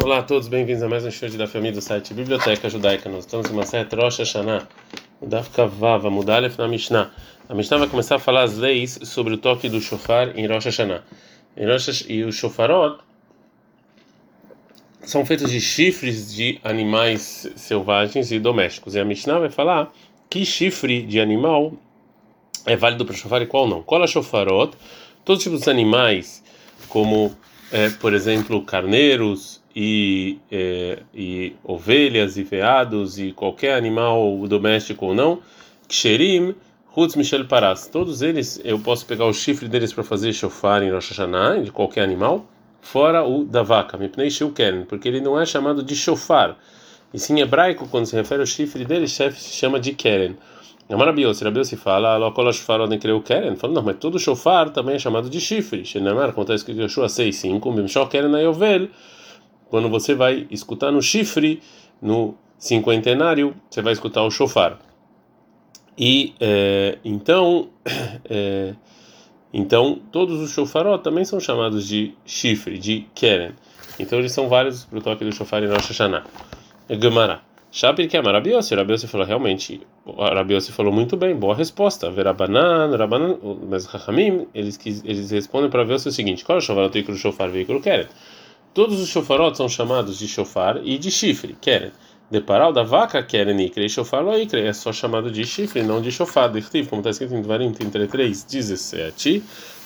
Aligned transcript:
Olá 0.00 0.18
a 0.18 0.22
todos, 0.22 0.46
bem-vindos 0.46 0.80
a 0.84 0.88
mais 0.88 1.04
um 1.04 1.10
show 1.10 1.28
da 1.30 1.48
família 1.48 1.72
do 1.72 1.80
site 1.80 2.14
Biblioteca 2.14 2.70
Judaica. 2.70 3.08
Nós 3.08 3.24
estamos 3.24 3.50
em 3.50 3.52
uma 3.52 3.66
série 3.66 3.88
Rosh 3.96 4.18
Hashanah, 4.18 4.68
Daf 5.20 5.50
Kavav, 5.50 6.08
Mudalef 6.08 6.56
na 6.56 6.68
Mishnah. 6.68 7.10
A 7.48 7.54
Mishnah 7.54 7.78
vai 7.78 7.88
começar 7.88 8.14
a 8.14 8.18
falar 8.20 8.44
as 8.44 8.56
leis 8.56 8.96
sobre 9.02 9.34
o 9.34 9.36
toque 9.36 9.68
do 9.68 9.80
shofar 9.80 10.38
em 10.38 10.46
Rosh 10.46 10.66
Hashanah. 10.66 11.02
Em 11.56 11.66
Rosh 11.66 12.04
e 12.08 12.22
os 12.22 12.36
shofarot 12.36 13.00
são 15.02 15.26
feitos 15.26 15.50
de 15.50 15.60
chifres 15.60 16.32
de 16.32 16.60
animais 16.62 17.50
selvagens 17.56 18.30
e 18.30 18.38
domésticos. 18.38 18.94
E 18.94 19.00
a 19.00 19.04
Mishnah 19.04 19.40
vai 19.40 19.50
falar 19.50 19.92
que 20.30 20.44
chifre 20.44 21.02
de 21.02 21.18
animal 21.18 21.72
é 22.64 22.76
válido 22.76 23.04
para 23.04 23.14
o 23.14 23.18
shofar 23.18 23.42
e 23.42 23.46
qual 23.46 23.66
não. 23.66 23.82
Qual 23.82 24.04
é 24.04 24.06
shofarot? 24.06 24.76
Todos 25.24 25.40
os 25.40 25.44
tipos 25.44 25.62
de 25.62 25.70
animais, 25.70 26.44
como 26.88 27.36
é, 27.72 27.90
por 27.90 28.14
exemplo, 28.14 28.62
carneiros 28.62 29.60
e, 29.80 30.40
é, 30.50 30.98
e 31.14 31.54
ovelhas 31.62 32.36
e 32.36 32.42
veados 32.42 33.16
e 33.16 33.30
qualquer 33.30 33.76
animal 33.76 34.36
doméstico 34.48 35.06
ou 35.06 35.14
não, 35.14 35.38
ksherim, 35.86 36.52
Hutz 36.96 37.14
Michel 37.14 37.44
Paras, 37.44 37.86
todos 37.86 38.20
eles 38.20 38.60
eu 38.64 38.80
posso 38.80 39.06
pegar 39.06 39.26
o 39.26 39.32
chifre 39.32 39.68
deles 39.68 39.92
para 39.92 40.02
fazer 40.02 40.32
shofar 40.32 40.82
em 40.82 40.90
Rosh 40.90 41.10
Hashanah, 41.10 41.60
de 41.60 41.70
qualquer 41.70 42.02
animal, 42.02 42.44
fora 42.80 43.24
o 43.24 43.44
da 43.44 43.62
vaca, 43.62 43.96
Mipnei 43.96 44.28
Shilken, 44.32 44.84
porque 44.84 45.06
ele 45.06 45.20
não 45.20 45.40
é 45.40 45.46
chamado 45.46 45.80
de 45.80 45.94
shofar. 45.94 46.56
E 47.14 47.18
sim, 47.20 47.38
em 47.38 47.42
hebraico, 47.42 47.86
quando 47.86 48.06
se 48.06 48.16
refere 48.16 48.40
ao 48.40 48.46
chifre 48.46 48.84
dele, 48.84 49.06
se 49.06 49.30
chama 49.32 49.78
de 49.78 49.92
Keren. 49.92 50.34
Amarabios, 50.90 51.40
Rabios 51.40 51.68
se 51.68 51.76
fala, 51.76 52.16
Lokola 52.16 52.52
Shofar 52.52 52.80
Odem 52.80 52.98
Creu 52.98 53.22
Keren, 53.22 53.54
falando, 53.54 53.76
não, 53.76 53.82
mas 53.84 53.96
todo 53.98 54.18
shofar 54.18 54.70
também 54.70 54.96
é 54.96 54.98
chamado 54.98 55.30
de 55.30 55.40
chifre. 55.40 55.84
Shenemar, 55.84 56.30
acontece 56.30 56.64
que 56.64 56.72
Yoshua 56.72 57.08
6, 57.08 57.36
5, 57.36 57.72
Mimshó 57.72 58.06
Keren 58.06 58.34
Ayovel, 58.34 58.88
quando 59.70 59.88
você 59.88 60.14
vai 60.14 60.46
escutar 60.50 60.90
no 60.90 61.02
chifre, 61.02 61.62
no 62.00 62.34
cinquentenário, 62.58 63.54
você 63.70 63.82
vai 63.82 63.92
escutar 63.92 64.22
o 64.22 64.30
shofar. 64.30 64.78
E 65.96 66.34
é, 66.40 66.98
então, 67.04 67.70
é, 68.28 68.74
então 69.52 70.00
todos 70.12 70.40
os 70.40 70.52
shofarot 70.52 71.02
também 71.02 71.24
são 71.24 71.40
chamados 71.40 71.86
de 71.86 72.14
chifre, 72.24 72.78
de 72.78 73.06
keren. 73.14 73.52
Então 73.98 74.18
eles 74.18 74.32
são 74.32 74.48
vários 74.48 74.84
para 74.84 74.98
o 74.98 75.02
toque 75.02 75.24
do 75.24 75.32
shofar 75.32 75.62
em 75.62 75.66
Rosh 75.66 75.88
Hashanah. 75.88 76.24
Gemara. 76.88 77.42
Shapir 77.70 78.08
que 78.08 78.16
é 78.16 78.20
Rabiossi. 78.20 78.74
Rabiossi 78.74 79.06
falou 79.06 79.26
realmente. 79.26 79.80
Rabiossi 80.06 80.72
falou 80.72 80.92
muito 80.92 81.16
bem, 81.16 81.34
boa 81.34 81.54
resposta. 81.54 82.10
Verabanan, 82.10 82.96
Rabanan, 82.96 83.36
mas 83.68 83.84
Rahamim, 83.84 84.46
eles, 84.54 84.78
eles 85.04 85.30
respondem 85.30 85.68
para 85.68 85.82
Rabiossi 85.82 86.08
o 86.08 86.12
seguinte: 86.12 86.44
qual 86.44 86.56
é 86.56 86.60
o 86.60 86.62
shofar, 86.62 86.90
o 86.90 87.16
shofar, 87.16 87.50
veículo 87.50 87.80
keren? 87.80 88.06
Todos 88.74 89.00
os 89.00 89.08
shofarot 89.08 89.56
são 89.56 89.68
chamados 89.68 90.18
de 90.18 90.28
shofar 90.28 90.80
e 90.84 90.98
de 90.98 91.10
chifre, 91.10 91.56
keren. 91.60 91.90
De 92.30 92.42
paral 92.42 92.74
da 92.74 92.82
vaca 92.82 93.22
keren 93.22 93.58
ikre 93.58 93.86
e 93.86 93.88
shofar 93.88 94.22
lo 94.22 94.38
ikre 94.38 94.60
é 94.60 94.72
só 94.74 94.92
chamado 94.92 95.30
de 95.30 95.46
chifre, 95.46 95.82
não 95.82 96.02
de 96.02 96.12
shofar. 96.12 96.52
Dirtiv, 96.52 96.86
como 96.88 97.00
está 97.00 97.08
escrito 97.10 97.34
em 97.34 97.40
Dvarim 97.40 97.72
33, 97.72 98.44
17. 98.44 99.42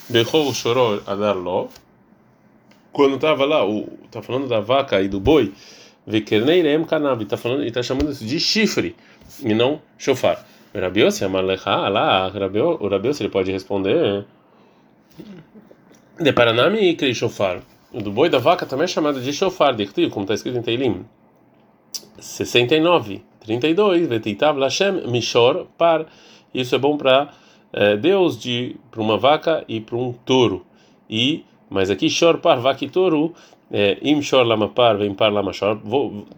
Bechol 0.08 0.52
chorou 0.52 1.00
adar 1.06 1.36
lo. 1.36 1.68
Quando 2.92 3.14
estava 3.14 3.44
lá, 3.44 3.64
o 3.64 3.86
tá 4.10 4.20
falando 4.20 4.48
da 4.48 4.58
vaca 4.58 5.00
e 5.00 5.08
do 5.08 5.20
boi, 5.20 5.52
vekerneirem 6.04 6.84
kanab, 6.84 7.22
está 7.22 7.36
falando, 7.36 7.64
está 7.64 7.80
chamando 7.80 8.10
isso 8.10 8.24
de 8.24 8.40
chifre 8.40 8.96
e 9.40 9.54
não 9.54 9.80
shofar. 9.96 10.44
Rabiose 10.74 11.24
amarlecha 11.24 11.88
lá, 11.88 12.28
Rabiose 12.28 13.22
ele 13.22 13.30
pode 13.30 13.52
responder. 13.52 14.24
De 16.18 16.32
paranami 16.32 16.90
ikre 16.90 17.14
shofar. 17.14 17.62
Do 17.92 18.10
boi 18.10 18.30
da 18.30 18.38
vaca 18.38 18.64
também 18.64 18.84
é 18.84 18.88
chamado 18.88 19.20
de 19.20 19.32
shofar, 19.32 19.74
dirtiv, 19.74 20.10
como 20.10 20.24
está 20.24 20.34
escrito 20.34 20.56
em 20.56 20.62
Teilim 20.62 21.04
69, 22.18 23.22
32, 23.40 24.08
Vetitav 24.08 24.58
Lashem 24.58 25.06
Mishor 25.08 25.66
Par. 25.76 26.06
Isso 26.54 26.74
é 26.74 26.78
bom 26.78 26.96
para 26.96 27.30
é, 27.72 27.96
Deus 27.96 28.40
de 28.40 28.76
para 28.90 29.00
uma 29.00 29.18
vaca 29.18 29.62
e 29.68 29.80
para 29.80 29.96
um 29.96 30.12
touro. 30.12 30.64
E 31.08 31.44
mas 31.68 31.90
aqui 31.90 32.08
Shor 32.08 32.38
Par, 32.38 32.60
vaca 32.60 32.84
e 32.84 32.88
touro, 32.88 33.34
é, 33.70 33.98
Im 34.02 34.22
Shor 34.22 34.44
Lama 34.44 34.68
Par, 34.68 34.96
vem 34.96 35.14
Par 35.14 35.32
Lama 35.32 35.52
Shor. 35.52 35.78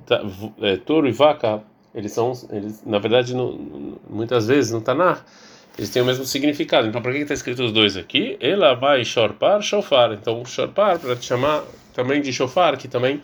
Tá, 0.06 0.22
é, 0.60 0.76
touro 0.76 1.08
e 1.08 1.12
vaca, 1.12 1.62
eles 1.94 2.12
são, 2.12 2.32
eles 2.50 2.84
na 2.84 2.98
verdade 2.98 3.34
no, 3.34 3.98
muitas 4.08 4.48
vezes 4.48 4.72
no 4.72 4.80
Tanar 4.80 5.24
eles 5.76 5.90
têm 5.90 6.02
o 6.02 6.04
mesmo 6.04 6.24
significado. 6.24 6.86
Então, 6.86 7.02
para 7.02 7.12
que 7.12 7.18
está 7.18 7.34
escrito 7.34 7.62
os 7.62 7.72
dois 7.72 7.96
aqui? 7.96 8.36
Ela 8.40 8.74
vai 8.74 9.04
shorpar, 9.04 9.60
shofar. 9.60 10.12
Então, 10.12 10.44
shorpar, 10.44 10.98
para 10.98 11.16
te 11.16 11.26
chamar 11.26 11.64
também 11.92 12.20
de 12.20 12.32
shofar, 12.32 12.76
que 12.76 12.86
também 12.86 13.20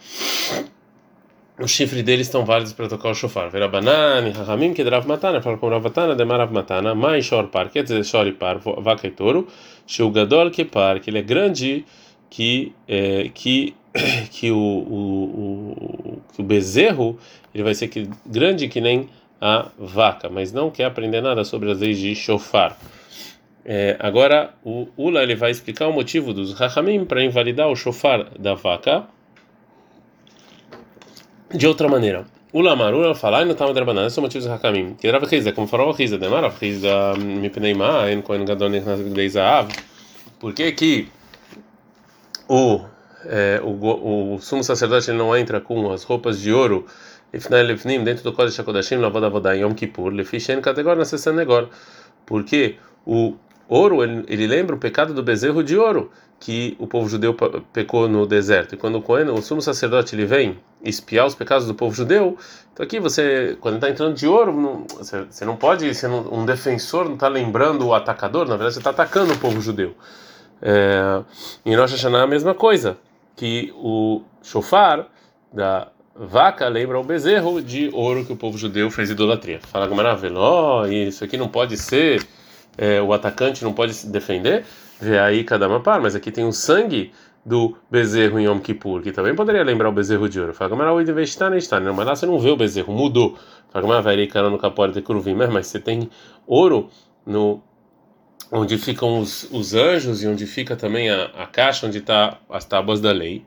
os 1.60 1.70
chifres 1.70 2.02
deles 2.02 2.26
estão 2.26 2.44
válidos 2.44 2.72
para 2.72 2.88
tocar 2.88 3.10
o 3.10 3.14
shofar. 3.14 3.50
Verabanan, 3.50 4.32
Rahamim, 4.32 4.72
que 4.72 4.82
Rav 4.82 5.06
Matana, 5.06 5.40
fala 5.40 5.58
com 5.58 5.68
Rav 5.68 5.82
Matana, 5.82 6.14
Demarav 6.16 6.52
Matana, 6.52 6.94
mais 6.94 7.24
shorpar, 7.24 7.68
quer 7.70 7.82
dizer, 7.82 8.04
shoripar, 8.04 8.58
vaca 8.58 9.06
e 9.06 9.10
touro, 9.10 9.46
Shulgadol 9.86 10.50
que 10.50 10.64
par, 10.64 11.00
que 11.00 11.10
ele 11.10 11.18
é 11.18 11.22
grande, 11.22 11.84
que, 12.30 12.72
é, 12.88 13.30
que, 13.34 13.74
que 14.30 14.50
o, 14.50 14.56
o, 14.56 15.74
o, 15.76 16.22
que 16.34 16.40
o 16.40 16.44
bezerro 16.44 17.18
ele 17.54 17.64
vai 17.64 17.74
ser 17.74 17.88
que, 17.88 18.08
grande 18.24 18.68
que 18.68 18.80
nem 18.80 19.08
a 19.40 19.70
vaca, 19.78 20.28
mas 20.28 20.52
não 20.52 20.70
quer 20.70 20.84
aprender 20.84 21.20
nada 21.20 21.44
sobre 21.44 21.70
as 21.70 21.78
leis 21.78 21.98
de 21.98 22.14
shofar. 22.14 22.76
É, 23.64 23.96
agora 23.98 24.54
o 24.64 24.88
Ula 24.96 25.22
ele 25.22 25.34
vai 25.34 25.50
explicar 25.50 25.88
o 25.88 25.92
motivo 25.92 26.32
dos 26.32 26.54
Rahamim 26.54 27.04
para 27.04 27.22
invalidar 27.22 27.68
o 27.68 27.76
shofar 27.76 28.26
da 28.38 28.54
vaca 28.54 29.04
de 31.54 31.66
outra 31.66 31.88
maneira. 31.88 32.26
Ula 32.52 32.74
Marula 32.74 33.14
falar 33.14 33.44
no 33.46 33.54
Talmud 33.54 33.78
Rabbanan, 33.78 34.06
esse 34.06 34.18
é 34.18 34.20
o 34.20 34.24
motivo 34.24 34.44
dos 34.44 34.60
Rahamim. 34.60 34.94
Que 34.94 35.08
Rav 35.08 35.24
Riza, 35.24 35.52
como 35.52 35.68
farol 35.68 35.92
Riza, 35.92 36.18
demara 36.18 36.48
Riza 36.48 37.14
Mipneima, 37.16 38.10
en 38.10 38.22
Kohen 38.22 38.44
Gadol 38.44 38.70
Nechnas 38.70 39.00
Gleizav. 39.00 39.68
Por 40.40 40.52
que 40.52 40.72
que 40.72 41.08
o, 42.48 42.80
é, 43.26 43.60
o, 43.62 44.34
o 44.34 44.38
sumo 44.40 44.62
sacerdote 44.64 45.12
não 45.12 45.36
entra 45.36 45.60
com 45.60 45.90
as 45.92 46.02
roupas 46.02 46.40
de 46.40 46.52
ouro 46.52 46.86
dentro 48.04 48.24
do 48.24 48.32
Kodesh 48.32 48.58
HaKodashim, 48.58 48.96
Lavod 48.96 49.24
Avodah 49.24 49.54
Yom 49.54 49.72
Kippur, 49.72 50.12
Lefishen 50.12 50.60
Kategor, 50.60 50.96
Negor. 51.34 51.68
Porque 52.26 52.76
o 53.06 53.34
ouro, 53.68 54.02
ele, 54.02 54.24
ele, 54.26 54.46
lembra 54.46 54.74
o 54.74 54.78
pecado 54.78 55.14
do 55.14 55.22
bezerro 55.22 55.62
de 55.62 55.76
ouro 55.76 56.10
que 56.40 56.74
o 56.78 56.86
povo 56.86 57.08
judeu 57.08 57.36
pecou 57.72 58.08
no 58.08 58.26
deserto. 58.26 58.74
E 58.74 58.78
quando 58.78 58.96
o, 58.96 59.34
o 59.34 59.42
sumo 59.42 59.62
sacerdote 59.62 60.16
ele 60.16 60.24
vem 60.24 60.58
espiar 60.82 61.26
os 61.26 61.34
pecados 61.34 61.66
do 61.66 61.74
povo 61.74 61.94
judeu, 61.94 62.36
então 62.72 62.84
aqui 62.84 62.98
você, 62.98 63.56
quando 63.60 63.74
está 63.76 63.90
entrando 63.90 64.14
de 64.14 64.26
ouro, 64.26 64.52
não, 64.52 64.86
você, 64.98 65.22
você, 65.22 65.44
não 65.44 65.54
pode 65.54 65.94
ser 65.94 66.08
um 66.08 66.44
defensor, 66.44 67.04
não 67.04 67.14
está 67.14 67.28
lembrando 67.28 67.86
o 67.86 67.94
atacador, 67.94 68.48
na 68.48 68.56
verdade 68.56 68.74
você 68.74 68.80
está 68.80 68.90
atacando 68.90 69.34
o 69.34 69.38
povo 69.38 69.60
judeu. 69.60 69.94
É, 70.62 71.22
em 71.64 71.76
Rosh 71.76 71.92
Hashanah 71.92 72.22
a 72.22 72.26
mesma 72.26 72.54
coisa, 72.54 72.96
que 73.40 73.72
o 73.74 74.20
shofar 74.42 75.06
da 75.50 75.88
vaca 76.14 76.68
lembra 76.68 77.00
o 77.00 77.02
bezerro 77.02 77.62
de 77.62 77.88
ouro 77.90 78.22
que 78.22 78.34
o 78.34 78.36
povo 78.36 78.58
judeu 78.58 78.90
fez 78.90 79.08
idolatria. 79.08 79.60
Fala 79.62 79.86
Gamara, 79.86 80.14
ó, 80.34 80.84
isso 80.86 81.24
aqui 81.24 81.38
não 81.38 81.48
pode 81.48 81.78
ser, 81.78 82.22
é, 82.76 83.00
o 83.00 83.14
atacante 83.14 83.64
não 83.64 83.72
pode 83.72 83.94
se 83.94 84.06
defender, 84.08 84.66
vê 85.00 85.18
aí 85.18 85.42
cada 85.42 85.66
mapar, 85.70 86.02
mas 86.02 86.14
aqui 86.14 86.30
tem 86.30 86.44
o 86.44 86.52
sangue 86.52 87.14
do 87.42 87.74
bezerro 87.90 88.38
em 88.38 88.44
Yom 88.44 88.60
Kippur, 88.60 89.00
que 89.00 89.10
também 89.10 89.34
poderia 89.34 89.64
lembrar 89.64 89.88
o 89.88 89.92
bezerro 89.92 90.28
de 90.28 90.38
ouro. 90.38 90.52
Fala 90.52 90.68
Gamara, 90.68 90.92
o 90.92 91.00
investar 91.00 91.50
está, 91.54 91.80
mas 91.80 92.06
lá 92.06 92.14
você 92.14 92.26
não 92.26 92.38
vê 92.38 92.50
o 92.50 92.56
bezerro, 92.58 92.92
mudou. 92.92 93.38
Fala 93.70 93.86
Gamara, 93.86 94.02
vai 94.02 94.28
no 94.50 94.58
capore 94.58 94.92
de 94.92 95.00
curuvim, 95.00 95.32
mas 95.32 95.66
você 95.66 95.80
tem 95.80 96.10
ouro 96.46 96.90
no 97.24 97.62
onde 98.50 98.76
ficam 98.78 99.20
os, 99.20 99.48
os 99.52 99.74
anjos 99.74 100.22
e 100.22 100.26
onde 100.26 100.46
fica 100.46 100.76
também 100.76 101.10
a, 101.10 101.24
a 101.26 101.46
caixa 101.46 101.86
onde 101.86 101.98
está 101.98 102.38
as 102.48 102.64
tábuas 102.64 103.00
da 103.00 103.12
lei. 103.12 103.44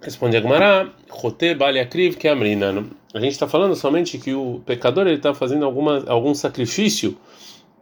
Responde 0.00 0.36
Agmará, 0.36 0.90
Rote 1.10 1.54
Bali 1.54 1.80
Akriv 1.80 2.16
que 2.16 2.28
amrina. 2.28 2.84
A 3.12 3.20
gente 3.20 3.32
está 3.32 3.48
falando 3.48 3.74
somente 3.74 4.16
que 4.18 4.32
o 4.32 4.60
pecador 4.64 5.06
ele 5.06 5.16
está 5.16 5.34
fazendo 5.34 5.64
alguma, 5.64 6.04
algum 6.06 6.34
sacrifício, 6.34 7.16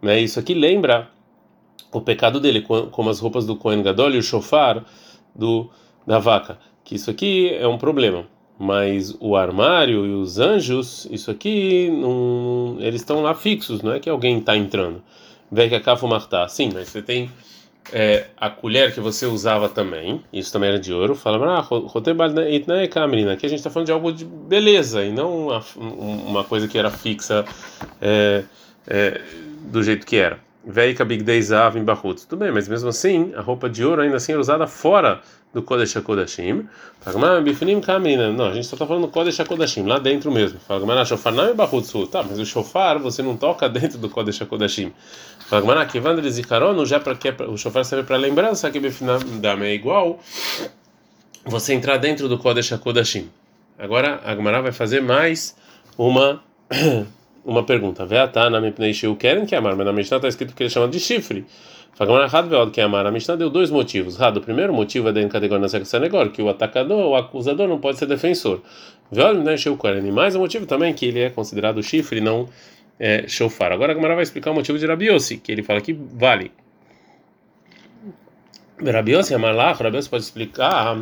né? 0.01 0.19
Isso 0.19 0.39
aqui 0.39 0.53
lembra 0.53 1.09
o 1.91 2.01
pecado 2.01 2.39
dele, 2.39 2.61
como 2.61 3.09
as 3.09 3.19
roupas 3.19 3.45
do 3.45 3.55
Kohen 3.55 3.83
Gadol 3.83 4.11
e 4.11 4.17
o 4.17 4.23
shofar 4.23 4.83
do 5.35 5.69
da 6.05 6.19
vaca. 6.19 6.57
Que 6.83 6.95
isso 6.95 7.11
aqui 7.11 7.53
é 7.53 7.67
um 7.67 7.77
problema. 7.77 8.25
Mas 8.59 9.15
o 9.19 9.35
armário 9.35 10.05
e 10.05 10.13
os 10.13 10.39
anjos, 10.39 11.07
isso 11.11 11.29
aqui, 11.29 11.89
não, 11.91 12.77
eles 12.79 13.01
estão 13.01 13.21
lá 13.21 13.35
fixos, 13.35 13.81
não 13.83 13.93
é 13.93 13.99
que 13.99 14.09
alguém 14.09 14.39
está 14.39 14.57
entrando. 14.57 15.01
Vê 15.51 15.69
que 15.69 15.75
a 15.75 15.79
Martá. 16.07 16.47
Sim, 16.47 16.71
mas 16.73 16.89
você 16.89 17.01
tem 17.01 17.29
é, 17.93 18.25
a 18.37 18.49
colher 18.49 18.93
que 18.93 18.99
você 18.99 19.25
usava 19.25 19.69
também, 19.69 20.21
isso 20.31 20.51
também 20.51 20.69
era 20.69 20.79
de 20.79 20.93
ouro, 20.93 21.15
fala, 21.15 21.59
ah, 21.59 21.63
aqui 23.31 23.45
a 23.45 23.49
gente 23.49 23.59
está 23.59 23.69
falando 23.69 23.85
de 23.85 23.91
algo 23.91 24.11
de 24.11 24.25
beleza 24.25 25.03
e 25.03 25.11
não 25.11 25.47
uma, 25.47 25.63
uma 25.75 26.43
coisa 26.43 26.67
que 26.67 26.77
era 26.77 26.89
fixa 26.89 27.45
é, 28.01 28.43
é, 28.87 29.21
do 29.71 29.81
jeito 29.83 30.05
que 30.05 30.17
era. 30.17 30.46
Veika 30.67 31.05
Bigdei 31.05 31.41
Zav 31.41 31.77
em 31.77 31.83
Bahut. 31.83 32.27
Tudo 32.27 32.39
bem, 32.39 32.51
mas 32.51 32.67
mesmo 32.67 32.89
assim, 32.89 33.33
a 33.35 33.41
roupa 33.41 33.69
de 33.69 33.85
ouro 33.85 34.01
ainda 34.01 34.17
assim 34.17 34.33
era 34.33 34.41
usada 34.41 34.67
fora 34.67 35.21
do 35.53 35.61
Kodesh 35.61 35.95
HaKodashim. 35.95 36.67
Não, 37.05 38.45
a 38.45 38.53
gente 38.53 38.67
só 38.67 38.75
está 38.75 38.85
falando 38.85 39.03
do 39.03 39.07
Kodesh 39.07 39.39
HaKodashim, 39.39 39.83
lá 39.83 39.97
dentro 39.97 40.29
mesmo. 40.29 40.59
Shofar 41.05 41.33
não 41.33 41.45
é 41.45 41.53
Bahut 41.53 42.07
Tá, 42.07 42.21
mas 42.21 42.37
o 42.37 42.45
Shofar 42.45 42.99
você 42.99 43.23
não 43.23 43.37
toca 43.37 43.67
dentro 43.69 43.97
do 43.97 44.09
Kodesh 44.09 44.41
HaKodashim. 44.41 44.91
Fala, 45.47 45.85
Kivandre 45.85 46.29
Zikaron, 46.29 46.85
já 46.85 46.99
para 46.99 47.15
que 47.15 47.33
o 47.43 47.55
Shofar 47.55 47.85
serve 47.85 48.05
para 48.05 48.17
lembrança, 48.17 48.69
que 48.69 48.79
Bifinam 48.81 49.19
é 49.63 49.73
igual 49.73 50.19
você 51.45 51.73
entrar 51.73 51.95
dentro 51.95 52.27
do 52.27 52.37
Kodesh 52.37 52.73
HaKodashim. 52.73 53.29
Agora 53.79 54.19
a 54.25 54.35
Gemara 54.35 54.61
vai 54.61 54.73
fazer 54.73 55.01
mais 55.01 55.55
uma 55.97 56.43
uma 57.47 57.63
pergunta. 57.63 58.05
Veatana 58.05 58.59
mipnei 58.59 58.93
shiu 58.93 59.15
querem 59.15 59.45
que 59.45 59.55
amar, 59.55 59.75
mas 59.75 59.85
na 59.85 59.93
Mishnah 59.93 60.17
está 60.17 60.27
escrito 60.27 60.53
que 60.53 60.63
ele 60.63 60.69
chama 60.69 60.89
de 60.89 60.99
chifre. 60.99 61.45
Fagmar 61.95 62.29
had 62.35 62.47
veod 62.47 62.71
que 62.71 62.81
amar. 62.81 63.07
A 63.07 63.11
Mishnah 63.11 63.37
deu 63.37 63.49
dois 63.49 63.71
motivos. 63.71 64.21
Had, 64.21 64.37
o 64.37 64.41
primeiro 64.41 64.73
motivo 64.73 65.07
é 65.07 65.13
da 65.13 65.27
categoria 65.29 65.61
na 65.61 65.99
negócio, 65.99 66.31
que 66.31 66.41
o 66.41 66.49
atacador, 66.49 67.07
o 67.07 67.15
acusador 67.15 67.67
não 67.67 67.79
pode 67.79 67.97
ser 67.97 68.05
defensor. 68.05 68.61
Veod 69.09 69.37
mipnei 69.37 69.57
shiu 69.57 69.77
querem. 69.77 70.11
Mais 70.11 70.35
um 70.35 70.39
motivo 70.39 70.65
também 70.65 70.93
que 70.93 71.05
ele 71.05 71.21
é 71.21 71.29
considerado 71.29 71.81
chifre, 71.81 72.19
não 72.19 72.49
é, 72.99 73.25
shofar. 73.27 73.71
Agora 73.71 73.93
a 73.93 73.95
Gemara 73.95 74.13
vai 74.13 74.23
explicar 74.23 74.51
o 74.51 74.53
motivo 74.53 74.77
de 74.77 74.85
Rabiossi, 74.85 75.37
que 75.37 75.51
ele 75.51 75.63
fala 75.63 75.79
que 75.79 75.93
vale. 75.93 76.51
Rabiossi, 78.79 79.33
Amalach, 79.33 79.81
Rabiossi 79.81 80.09
pode 80.09 80.23
explicar 80.23 80.97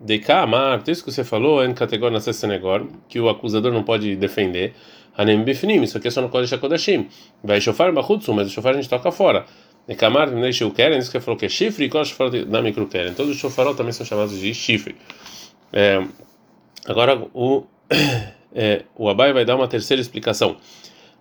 de 0.00 0.18
Kamar, 0.20 0.82
isso 0.86 1.04
que 1.04 1.12
você 1.12 1.24
falou, 1.24 1.64
em 1.64 1.74
categoria 1.74 2.18
na 2.18 2.20
negócio, 2.46 2.88
que 3.08 3.18
o 3.18 3.28
acusador 3.28 3.72
não 3.72 3.82
pode 3.82 4.16
defender. 4.16 4.74
Hanem 5.16 5.44
bifnim, 5.44 5.82
isso 5.82 5.96
aqui 5.96 6.08
é 6.08 6.10
só 6.10 6.20
no 6.20 6.28
Kodesh 6.28 6.52
HaKodashim. 6.52 7.08
Vai 7.42 7.60
shofar 7.60 7.92
bachutsu, 7.92 8.32
mas 8.34 8.48
o 8.48 8.50
shofar 8.50 8.72
a 8.72 8.76
gente 8.76 8.88
toca 8.88 9.12
fora. 9.12 9.46
E 9.88 9.94
kamar 9.94 10.28
o 10.28 10.70
keren, 10.70 10.98
isso 10.98 11.10
que 11.10 11.20
falou 11.20 11.38
que 11.38 11.46
é 11.46 11.48
chifre, 11.48 11.84
e 11.84 11.88
qual 11.88 12.04
shofar 12.04 12.30
da 12.30 12.62
micro 12.62 12.86
keren. 12.86 13.12
Todos 13.14 13.32
os 13.32 13.38
shofarot 13.38 13.76
também 13.76 13.92
são 13.92 14.04
chamados 14.04 14.38
de 14.38 14.52
chifre. 14.54 14.96
É, 15.72 16.02
agora 16.86 17.20
o 17.34 17.64
é, 18.54 18.84
o 18.96 19.08
Abai 19.08 19.32
vai 19.32 19.44
dar 19.44 19.56
uma 19.56 19.68
terceira 19.68 20.00
explicação. 20.00 20.56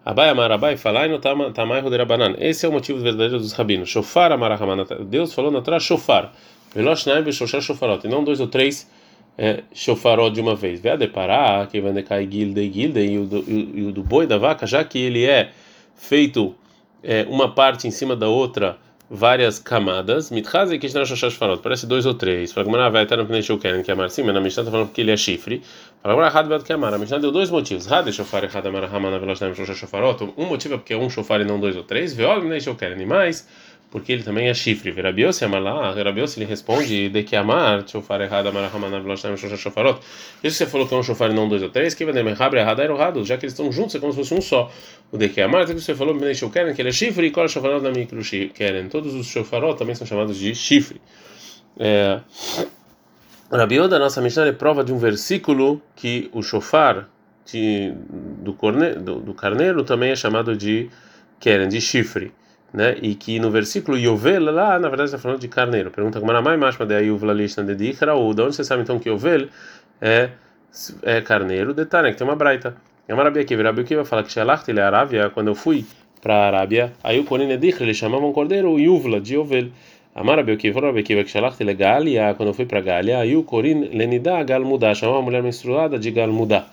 Abai 0.05 0.29
Amar 0.29 0.51
Abai 0.51 0.75
falar 0.75 1.07
no 1.07 1.19
Tamai 1.19 1.81
Roderabanan. 1.81 2.35
Esse 2.37 2.65
é 2.65 2.69
o 2.69 2.71
motivo 2.71 2.99
verdadeiro 2.99 3.39
dos 3.39 3.53
rabinos. 3.53 3.89
Shofar 3.89 4.31
Amar 4.31 4.57
Deus 5.05 5.33
falou 5.33 5.49
na 5.51 5.61
Torá 5.61 5.79
shofar. 5.79 6.33
Velosh 6.75 7.05
Naim 7.05 7.31
Shoshar 7.31 7.61
Shofarot. 7.61 8.05
E 8.05 8.09
não 8.09 8.23
dois 8.23 8.39
ou 8.39 8.47
três 8.47 8.89
é, 9.37 9.63
shofarot 9.73 10.31
de 10.31 10.41
uma 10.41 10.55
vez. 10.55 10.79
Vê 10.79 10.91
a 10.91 10.95
deparar 10.95 11.67
que 11.67 11.81
vai 11.81 11.91
decair 11.91 12.29
gilde 12.29 12.71
gilde 12.71 12.99
e 12.99 13.17
o 13.17 13.25
do, 13.25 13.43
e 13.47 13.85
o 13.85 13.91
do 13.91 14.03
boi 14.03 14.27
da 14.27 14.37
vaca, 14.37 14.65
já 14.65 14.83
que 14.83 14.99
ele 14.99 15.25
é 15.25 15.51
feito 15.95 16.55
é, 17.03 17.25
uma 17.29 17.53
parte 17.53 17.87
em 17.87 17.91
cima 17.91 18.15
da 18.15 18.27
outra, 18.27 18.77
várias 19.09 19.59
camadas. 19.59 20.31
Mitchaze 20.31 20.77
que 20.79 20.87
está 20.87 21.05
shofarot. 21.05 21.61
Parece 21.61 21.85
dois 21.85 22.05
ou 22.05 22.13
três. 22.13 22.51
Fala 22.51 22.89
vai 22.89 23.03
estar 23.03 23.17
no 23.17 23.25
Pnei 23.25 23.41
querem 23.59 23.83
que 23.83 23.91
amar 23.91 24.09
sim, 24.09 24.23
mas 24.23 24.33
na 24.33 24.41
Mishnah 24.41 24.63
está 24.63 24.71
falando 24.71 24.91
que 24.91 25.01
ele 25.01 25.11
é 25.11 25.17
chifre. 25.17 25.61
Agora 26.03 26.27
Had 26.27 26.47
vai 26.47 26.59
que 26.61 26.73
amar. 26.73 26.93
A 26.93 26.97
Mishnah 26.97 27.19
deu 27.19 27.31
dois 27.31 27.49
motivos. 27.49 27.91
Had 27.91 28.11
shofar 28.11 28.43
e 28.43 28.47
Had 28.47 28.65
amar 28.65 28.83
hamana 28.85 29.19
veloz 29.19 29.39
naim 29.39 29.53
shoshar 29.53 29.75
shofarot. 29.75 30.33
Um 30.37 30.45
motivo 30.45 30.75
é 30.75 30.77
porque 30.77 30.93
é 30.93 30.97
um 30.97 31.09
shofar 31.09 31.41
e 31.41 31.45
não 31.45 31.59
dois 31.59 31.75
ou 31.75 31.83
três. 31.83 32.13
Veol 32.13 32.41
Pnei 32.41 32.59
querem 32.59 33.01
e 33.01 33.05
mais 33.05 33.47
porque 33.93 34.11
ele 34.11 34.23
também 34.23 34.47
é 34.47 34.55
chifre. 34.55 34.89
Verabiosi 34.89 35.45
amalá, 35.45 35.91
Verabiosi 35.91 36.39
ele 36.39 36.49
responde 36.49 37.09
de 37.09 37.21
que 37.21 37.35
amar, 37.35 37.87
shofar 37.87 38.21
errado, 38.21 38.47
amar 38.47 38.63
hamana 38.73 38.99
veloshtam 38.99 39.37
shosha 39.37 39.55
shofarot. 39.55 39.99
Isso 40.43 40.57
que 40.57 40.65
você 40.65 40.65
falou 40.65 40.87
que 40.87 40.95
é 40.95 40.97
um 40.97 41.03
shofar 41.03 41.29
e 41.29 41.33
não 41.35 41.47
dois 41.47 41.61
ou 41.61 41.69
três, 41.69 41.93
que 41.93 42.03
vai 42.03 42.11
demer 42.11 42.33
rabre 42.33 42.59
errado 42.59 42.81
era 42.81 42.91
errado, 42.91 43.23
já 43.23 43.37
que 43.37 43.45
eles 43.45 43.53
estão 43.53 43.71
juntos, 43.71 43.93
é 43.93 43.99
como 43.99 44.11
se 44.11 44.17
fosse 44.17 44.33
um 44.33 44.41
só. 44.41 44.71
O 45.11 45.17
de 45.19 45.29
que 45.29 45.39
amar, 45.39 45.67
que 45.67 45.75
você 45.75 45.93
falou, 45.93 46.15
me 46.15 46.33
querem 46.51 46.73
que 46.73 46.81
ele 46.81 46.89
é 46.89 46.91
chifre, 46.91 47.27
e 47.27 47.29
qual 47.29 47.45
é 47.45 47.47
shofarot 47.47 47.83
da 47.83 47.91
micro 47.91 48.19
querem. 48.55 48.89
Todos 48.89 49.13
os 49.13 49.27
shofarot 49.27 49.77
também 49.77 49.93
são 49.93 50.07
chamados 50.07 50.39
de 50.39 50.55
chifre. 50.55 50.99
É, 51.79 52.19
Rabioda, 53.51 53.99
nossa 53.99 54.19
Mishnah, 54.21 54.47
é 54.47 54.51
prova 54.53 54.83
de 54.83 54.91
um 54.91 54.97
versículo 54.97 55.79
que 55.95 56.31
o 56.33 56.41
shofar 56.41 57.07
de, 57.45 57.93
do, 58.41 58.55
corne, 58.55 58.95
do, 58.95 59.19
do 59.19 59.35
carneiro 59.35 59.83
também 59.83 60.09
é 60.09 60.15
chamado 60.15 60.57
de 60.57 60.89
querem, 61.39 61.67
de 61.67 61.79
chifre 61.79 62.31
né? 62.73 62.97
E 63.01 63.13
que 63.13 63.39
no 63.39 63.51
versículo 63.51 63.97
Yovel 63.97 64.51
lá, 64.51 64.79
na 64.79 64.89
verdade 64.89 65.09
está 65.09 65.19
falando 65.19 65.39
de 65.39 65.47
carneiro. 65.47 65.91
Pergunta 65.91 66.19
como 66.19 66.31
era 66.31 66.41
mais 66.41 66.59
mashma 66.59 66.85
de 66.85 66.95
Ayuv 66.95 67.23
Lalishna 67.23 67.63
de 67.63 67.75
Dikra, 67.75 68.15
ou 68.15 68.33
de 68.33 68.41
onde 68.41 68.55
você 68.55 68.63
sabe 68.63 68.81
então 68.81 68.97
que 68.97 69.09
Yovel 69.09 69.47
é, 70.01 70.31
é 71.03 71.21
carneiro? 71.21 71.73
Detalhe, 71.73 72.11
que 72.11 72.17
tem 72.17 72.25
uma 72.25 72.35
braita. 72.35 72.75
É 73.07 73.13
uma 73.13 73.23
Rabi 73.23 73.41
Akiva. 73.41 73.61
Rabi 73.63 73.81
Akiva 73.81 74.03
fala 74.03 74.23
que 74.23 74.31
Shalachti 74.31 74.71
ele 74.71 74.81
Arábia, 74.81 75.29
quando 75.29 75.49
eu 75.49 75.55
fui 75.55 75.85
para 76.21 76.35
a 76.35 76.47
Arábia, 76.47 76.93
aí 77.03 77.19
o 77.19 77.25
Korin 77.25 77.55
Dikra, 77.57 77.83
eles 77.83 77.97
chamavam 77.97 78.31
cordeiro 78.33 78.79
Yuvla, 78.79 79.21
de 79.21 79.35
Yovel. 79.35 79.69
Amar 80.15 80.37
Rabi 80.37 80.53
Akiva 80.53 81.23
que 81.23 81.29
Shalachti 81.29 81.61
ele 81.61 81.73
Galia, 81.75 82.33
quando 82.35 82.49
eu 82.49 82.53
fui 82.53 82.65
para 82.65 82.81
Galia, 82.81 83.19
aí 83.19 83.35
o 83.35 83.43
Korin 83.43 83.89
Lenida 83.93 84.41
Galmudá, 84.43 84.95
chamava 84.95 85.19
uma 85.19 85.25
mulher 85.25 85.43
menstruada 85.43 85.99
de 85.99 86.09
Galmudá. 86.11 86.65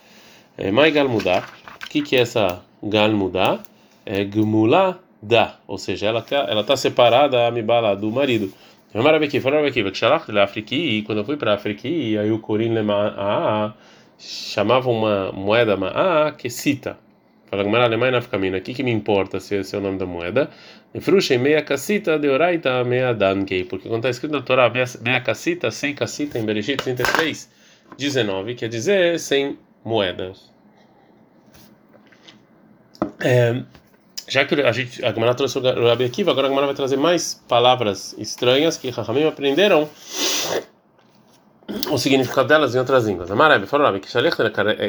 É, 0.57 0.71
mais 0.71 0.95
Galmudá, 0.95 1.45
o 1.85 1.89
que 1.89 2.01
que 2.01 2.17
é 2.17 2.21
essa 2.21 2.63
Galmudá? 2.83 3.61
É 4.07 4.25
Gmulá 4.25 4.99
dá, 5.23 5.57
ou 5.67 5.79
seja, 5.79 6.07
ela 6.07 6.23
tá, 6.23 6.47
ela 6.49 6.63
está 6.63 6.77
separada 6.77 7.47
a 7.47 7.51
mibala 7.51 7.97
do 7.97 8.11
marido. 8.11 8.53
E 8.93 11.03
quando 11.03 11.19
eu 11.19 11.25
fui 11.25 11.37
para 11.37 11.55
África, 11.55 11.87
aí 11.87 12.33
o 12.33 12.39
Corin 12.41 12.75
chamava 14.19 14.91
uma 14.91 15.31
moeda 15.33 15.77
ma'a 15.77 16.33
que 16.33 16.51
cita. 16.51 16.99
Fala 17.51 17.65
que 17.65 17.77
alemã 17.77 18.11
na 18.13 18.23
caminho. 18.23 18.57
O 18.57 18.61
que 18.61 18.73
que 18.73 18.83
me 18.83 18.93
importa 18.93 19.41
se 19.41 19.57
esse 19.57 19.75
é 19.75 19.79
o 19.79 19.81
nome 19.81 19.99
da 19.99 20.07
moeda? 20.07 20.49
Fruxa 21.01 21.37
meia 21.37 21.63
casita 21.63 22.17
de 22.17 22.29
oraita 22.29 22.85
meia 22.85 23.13
dankei. 23.13 23.65
Porque 23.65 23.89
quando 23.89 24.01
está 24.01 24.11
escrito 24.11 24.33
na 24.33 24.43
Torá 24.43 24.71
meia 24.71 25.21
casita, 25.21 25.71
sem 25.71 25.95
casita 25.95 26.39
em 26.39 26.45
Bereshit 26.45 26.77
33, 26.77 27.51
19, 27.99 28.55
quer 28.55 28.69
dizer 28.69 29.19
sem 29.19 29.59
moedas. 29.85 30.53
É, 33.21 33.63
já 34.31 34.45
que 34.45 34.55
a 34.55 34.73
gente 34.73 35.05
a 35.05 35.13
Gemara 35.13 35.35
trouxe 35.35 35.59
o 35.59 35.89
Rabi 35.89 36.05
Akiva, 36.05 36.31
agora 36.31 36.47
a 36.47 36.51
Gemara 36.51 36.67
vai 36.67 36.77
trazer 36.77 36.97
mais 36.97 37.43
palavras 37.49 38.15
estranhas 38.17 38.77
que 38.77 38.89
Rahamim 38.89 39.25
aprenderam 39.25 39.89
o 41.91 41.99
significado 41.99 42.47
delas 42.47 42.75
em 42.75 42.79
outras 42.79 43.07
línguas. 43.07 43.31
Amarabi 43.31 43.67
falou 43.67 43.87
Rabi 43.87 44.01
que 44.01 44.09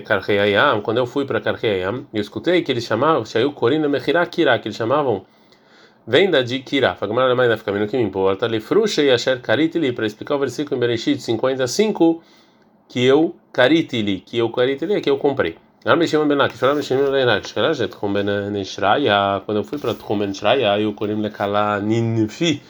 Karcheiayam, 0.04 0.82
quando 0.82 0.98
eu 0.98 1.08
fui 1.08 1.26
para 1.26 1.42
Karcheiayam, 1.42 2.06
eu 2.14 2.22
escutei 2.22 2.62
que 2.62 2.72
eles 2.72 2.84
chamavam 2.84 3.26
Shayu 3.26 3.52
Korina 3.52 3.90
Mechira 3.90 4.24
Kira, 4.28 4.60
que 4.60 4.68
eles 4.68 4.78
chamavam 4.78 5.26
venda 6.06 6.44
de 6.44 6.60
Kira. 6.60 6.96
A 7.00 7.08
Gemara 7.08 7.34
vai 7.34 7.58
ficar 7.58 7.72
o 7.74 7.88
que 7.88 7.98
me 7.98 8.04
importa. 8.04 8.46
Lefrushei 8.46 9.12
Asher 9.12 9.42
Karitili, 9.42 9.92
para 9.92 10.06
explicar 10.06 10.36
o 10.36 10.40
versículo 10.40 10.78
em 10.78 10.80
Bereshit 10.80 11.20
55, 11.20 12.22
que 12.88 13.04
eu 13.04 13.36
Karitili, 13.52 14.20
que 14.20 14.38
eu 14.38 14.52
Karitili 14.52 14.94
é 14.94 15.02
que 15.02 15.10
eu 15.10 15.18
comprei. 15.18 15.58
Quando 15.84 16.04
eu 19.58 19.64
fui 19.64 19.80
para 19.80 19.96
Tchum 19.96 20.20
Ben 20.20 20.32
Shraya, 20.32 20.80
eu 20.80 20.94
Korim 20.94 21.20
Lekala 21.20 21.82
Ninfi, 21.82 22.62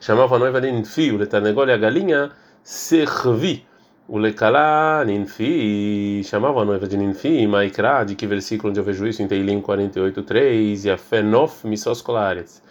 chamava 0.00 0.36
a 0.36 0.38
noiva 0.38 0.58
Ninfi, 0.58 1.10
o 1.10 1.18
Letanegol 1.18 1.68
e 1.68 1.72
a 1.72 1.76
galinha 1.76 2.30
Servi. 2.62 3.66
O 4.08 4.16
Lekala 4.16 5.04
Ninfi 5.04 6.22
chamava 6.24 6.62
a 6.62 6.64
noiva 6.64 6.88
de 6.88 6.96
Ninfi, 6.96 7.46
Maikra, 7.46 8.04
de 8.04 8.14
que 8.14 8.26
versículo 8.26 8.70
onde 8.70 8.80
eu 8.80 8.84
vejo 8.84 9.06
isso 9.06 9.22
em 9.22 9.28
Teilim 9.28 9.60
48.3, 9.60 10.86
e 10.86 10.90
a 10.90 10.96
Fenof 10.96 11.66
Misos 11.66 12.00
Kolaretz. 12.00 12.62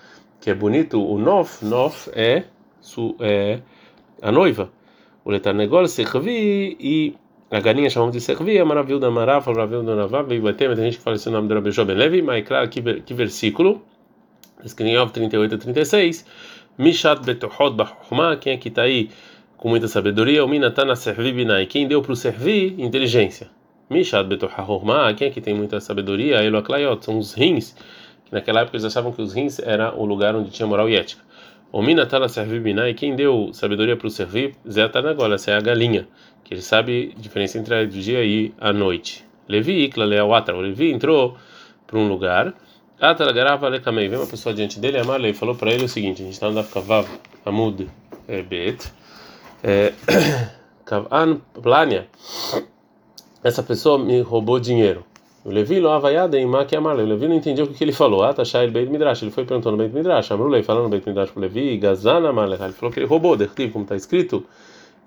Que 0.41 0.49
é 0.49 0.55
bonito, 0.55 0.99
o 0.99 1.19
Nof, 1.19 1.63
Nof 1.63 2.09
é, 2.15 2.45
é 3.19 3.59
a 4.23 4.31
noiva. 4.31 4.71
O 5.23 5.29
Letanegol 5.29 5.87
Servi 5.87 6.75
e 6.79 7.15
a 7.49 7.59
galinha 7.61 7.89
chamamos 7.89 8.13
de 8.13 8.19
servia, 8.19 8.65
maravilha 8.65 8.99
da 8.99 9.09
marafa, 9.09 9.51
maravilha 9.51 9.81
da 9.83 9.95
navá, 9.95 10.21
veio 10.21 10.41
bater, 10.41 10.67
mas 10.67 10.77
tem 10.77 10.85
gente 10.85 10.97
que 10.97 11.03
fala 11.03 11.15
esse 11.15 11.29
nome 11.29 11.47
do 11.47 11.53
Rabi 11.53 11.71
Ben 11.71 11.95
Levi, 11.95 12.21
mas 12.21 12.45
claro, 12.45 12.67
que, 12.67 12.81
que 13.01 13.13
versículo? 13.13 13.81
Escrito 14.65 14.89
em 14.89 15.09
38 15.09 15.55
a 15.55 15.57
36, 15.57 16.25
Mishat 16.77 17.23
betohot 17.23 17.73
bachumá, 17.75 18.35
quem 18.35 18.53
é 18.53 18.57
que 18.57 18.67
está 18.67 18.81
aí 18.81 19.09
com 19.55 19.69
muita 19.69 19.87
sabedoria? 19.87 20.43
O 20.43 20.47
minatana 20.47 20.95
servi 20.95 21.31
binai, 21.31 21.65
quem 21.65 21.87
deu 21.87 22.01
para 22.01 22.11
o 22.11 22.15
servir? 22.15 22.75
Inteligência. 22.79 23.49
Mishat 23.89 24.27
betohahormá, 24.27 25.13
quem 25.13 25.29
é 25.29 25.31
que 25.31 25.39
tem 25.39 25.53
muita 25.53 25.79
sabedoria? 25.79 26.43
Elo 26.43 26.57
aklayot, 26.57 27.05
são 27.05 27.17
os 27.17 27.33
rins, 27.33 27.73
que 28.25 28.33
naquela 28.33 28.61
época 28.61 28.75
eles 28.75 28.83
achavam 28.83 29.13
que 29.13 29.21
os 29.21 29.33
rins 29.33 29.59
era 29.59 29.95
o 29.95 30.03
lugar 30.03 30.35
onde 30.35 30.49
tinha 30.49 30.67
moral 30.67 30.89
e 30.89 30.95
ética. 30.95 31.23
O 31.71 31.81
minatana 31.81 32.29
servi 32.29 32.59
binai, 32.59 32.93
quem 32.93 33.15
deu 33.15 33.51
sabedoria 33.53 33.97
para 33.97 34.07
o 34.07 34.09
servir? 34.09 34.55
Zé 34.69 34.83
agora, 34.83 35.35
essa 35.35 35.51
é 35.51 35.55
a 35.55 35.61
galinha 35.61 36.07
que 36.47 36.53
ele 36.53 36.61
sabe 36.61 37.13
a 37.15 37.19
diferença 37.19 37.57
entre 37.57 37.83
o 37.83 37.87
dia 37.87 38.23
e 38.23 38.53
a 38.57 38.71
noite. 38.71 39.25
Levi, 39.49 39.83
Ikla, 39.83 40.05
Leawatra. 40.05 40.55
O 40.55 40.61
Levi 40.61 40.93
entrou 40.93 41.35
para 41.85 41.99
um 41.99 42.07
lugar. 42.07 42.53
Atalagarava 43.01 43.67
Lekamei. 43.67 44.07
Veio 44.07 44.21
uma 44.21 44.27
pessoa 44.27 44.55
diante 44.55 44.79
dele, 44.79 44.97
Amarlei, 44.97 45.33
falou 45.33 45.55
para 45.55 45.71
ele 45.73 45.83
o 45.83 45.89
seguinte: 45.89 46.21
a 46.21 46.25
gente 46.25 46.35
está 46.35 46.47
andando 46.47 46.69
Kavav, 46.69 47.05
Amud, 47.45 47.89
é, 48.29 48.41
Bet. 48.41 48.91
É, 49.61 49.91
Kavan 50.85 51.41
Plania. 51.61 52.07
Essa 53.43 53.61
pessoa 53.61 53.99
me 53.99 54.21
roubou 54.21 54.57
dinheiro. 54.57 55.05
O 55.47 55.49
Levi 55.49 55.79
lo 55.79 55.89
avaiada 55.91 56.37
em 56.37 56.45
que 56.67 56.75
amarle. 56.75 57.03
O 57.03 57.05
Levi 57.05 57.25
não 57.25 57.35
entendeu 57.35 57.63
o 57.63 57.69
que 57.69 57.81
ele 57.81 57.93
falou. 57.93 58.21
Ah, 58.21 58.33
tá 58.33 58.43
ele 58.61 58.69
Beit 58.69 58.91
Midrash. 58.91 59.21
Ele 59.21 59.31
foi 59.31 59.45
perguntando 59.45 59.77
no 59.77 59.81
Beit 59.81 59.95
Midrash. 59.95 60.29
Amrulei 60.29 60.61
falando 60.61 60.83
no 60.83 60.89
Beit 60.89 61.07
Midrash 61.07 61.31
pro 61.31 61.39
Levi. 61.39 61.77
Gazana 61.77 62.31
amarle. 62.31 62.57
Ele 62.61 62.73
falou 62.73 62.91
que 62.91 62.99
ele 62.99 63.05
roubou. 63.05 63.37
Dertiv, 63.37 63.71
como 63.71 63.85
está 63.85 63.95
escrito 63.95 64.43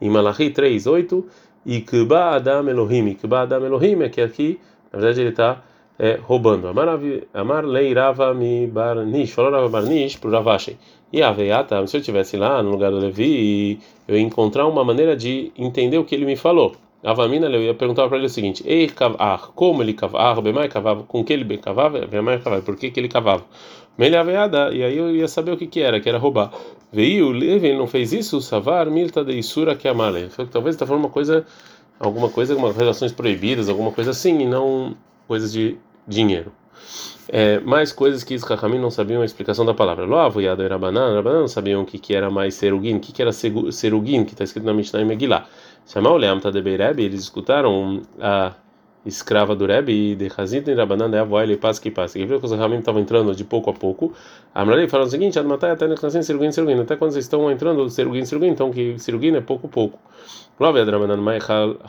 em 0.00 0.08
Malachi 0.08 0.48
3, 0.48 0.86
8. 0.86 1.26
E 1.66 1.84
Adam 2.10 2.70
Elohim. 2.70 3.12
Kuba 3.16 3.42
Adam 3.42 3.66
Elohim 3.66 4.02
é 4.02 4.08
que 4.08 4.22
aqui, 4.22 4.58
na 4.90 4.98
verdade, 4.98 5.20
ele 5.20 5.28
está 5.28 5.62
é, 5.98 6.18
roubando. 6.22 6.68
Amar 7.34 7.62
leirava 7.62 8.32
mi 8.32 8.66
barnish. 8.66 9.32
Falou 9.32 9.52
Rava 9.52 9.68
barnish 9.68 10.16
pro 10.16 10.30
Ravashi. 10.30 10.78
E 11.12 11.22
a 11.22 11.32
veiata, 11.32 11.86
se 11.86 11.98
eu 11.98 12.00
estivesse 12.00 12.38
lá 12.38 12.62
no 12.62 12.70
lugar 12.70 12.90
do 12.90 12.98
Levi, 12.98 13.78
eu 14.08 14.16
ia 14.16 14.22
encontrar 14.22 14.66
uma 14.66 14.82
maneira 14.82 15.14
de 15.14 15.52
entender 15.54 15.98
o 15.98 16.04
que 16.06 16.14
ele 16.14 16.24
me 16.24 16.34
falou. 16.34 16.76
Avamina, 17.02 17.46
eu 17.46 17.62
ia 17.62 17.74
perguntar 17.74 18.08
para 18.08 18.18
ele 18.18 18.26
o 18.26 18.30
seguinte: 18.30 18.62
Ei, 18.66 18.86
cavar, 18.88 19.52
como 19.54 19.82
ele 19.82 19.94
cavava? 19.94 20.42
Bemai 20.42 20.68
cavava, 20.68 21.02
com 21.04 21.24
que 21.24 21.32
ele 21.32 21.56
cavava? 21.56 22.06
Bemai 22.06 22.38
cavava, 22.38 22.62
por 22.62 22.76
que, 22.76 22.90
que 22.90 23.00
ele 23.00 23.08
cavava? 23.08 23.44
Melhaveada, 23.96 24.70
e 24.72 24.82
aí 24.82 24.96
eu 24.96 25.14
ia 25.14 25.28
saber 25.28 25.52
o 25.52 25.56
que, 25.56 25.66
que 25.66 25.80
era, 25.80 26.00
que 26.00 26.08
era 26.08 26.18
roubar. 26.18 26.52
Veio, 26.92 27.30
Levi, 27.30 27.68
ele 27.68 27.78
não 27.78 27.86
fez 27.86 28.12
isso? 28.12 28.40
Savar, 28.40 28.86
milta 28.90 29.24
de 29.24 29.32
Isura 29.32 29.74
que 29.74 29.86
amale. 29.88 30.28
Talvez 30.50 30.74
está 30.74 30.86
falando 30.86 31.04
uma 31.04 31.10
coisa, 31.10 31.44
alguma 31.98 32.28
coisa, 32.28 32.52
algumas 32.54 32.76
relações 32.76 33.12
proibidas, 33.12 33.68
alguma 33.68 33.92
coisa 33.92 34.10
assim, 34.10 34.40
e 34.40 34.46
não 34.46 34.96
coisas 35.28 35.52
de 35.52 35.76
dinheiro. 36.06 36.52
É, 37.28 37.60
mais 37.60 37.92
coisas 37.92 38.24
que 38.24 38.34
Israhamim 38.34 38.78
não 38.78 38.90
sabiam 38.90 39.22
a 39.22 39.24
explicação 39.24 39.64
da 39.64 39.72
palavra. 39.72 40.04
Loavo 40.04 40.40
Yado 40.40 40.62
era 40.62 40.76
banana, 40.76 41.22
não 41.22 41.46
sabiam 41.46 41.82
o 41.82 41.86
que, 41.86 41.98
que 41.98 42.14
era 42.14 42.30
mais 42.30 42.54
serugin, 42.54 42.96
o 42.96 43.00
que, 43.00 43.12
que 43.12 43.22
era 43.22 43.32
serugin, 43.32 44.24
que 44.24 44.32
está 44.32 44.44
escrito 44.44 44.64
na 44.64 44.74
Mishnah 44.74 45.00
e 45.00 45.04
Megillah. 45.04 45.46
Chamar 45.86 46.10
o 46.12 46.16
Leamta 46.16 46.52
de 46.52 46.60
Beireb, 46.62 47.00
eles 47.00 47.20
escutaram 47.20 48.02
a 48.20 48.54
escrava 49.04 49.56
do 49.56 49.66
Rebbe 49.66 50.14
de 50.14 50.30
Hazit 50.36 50.70
e 50.70 50.74
Rabanan 50.74 51.10
de 51.10 51.16
ele 51.42 51.56
passa 51.56 51.80
que 51.80 51.90
passa. 51.90 52.18
E 52.18 52.26
viu 52.26 52.38
que 52.38 52.46
os 52.46 52.52
Ramim 52.52 52.78
estavam 52.78 53.00
entrando 53.00 53.34
de 53.34 53.44
pouco 53.44 53.70
a 53.70 53.72
pouco. 53.72 54.12
A 54.54 54.62
Amrali 54.62 54.88
falou 54.88 55.06
o 55.06 55.10
seguinte: 55.10 55.38
Admatai 55.38 55.70
até 55.70 55.88
Neknasim 55.88 56.22
Sirugin 56.22 56.52
Sirugin. 56.52 56.80
Até 56.80 56.96
quando 56.96 57.12
vocês 57.12 57.24
estão 57.24 57.50
entrando 57.50 57.88
Sirugin 57.88 58.24
Sirugin, 58.24 58.48
então 58.48 58.70
que 58.70 58.98
Sirugin 58.98 59.34
é 59.36 59.40
pouco 59.40 59.68
pouco. 59.68 59.98
Loavo 60.58 60.78
Rabanan 60.78 61.16
Mai 61.16 61.38